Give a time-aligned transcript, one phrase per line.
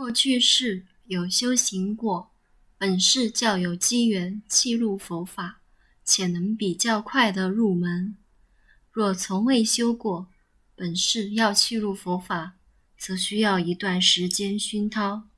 [0.00, 2.30] 过去世有修行过，
[2.78, 5.60] 本世较有机缘契入佛法，
[6.06, 8.16] 且能比较快的入门。
[8.90, 10.28] 若从未修过，
[10.74, 12.54] 本世要契入佛法，
[12.96, 15.28] 则需要一段时间熏陶。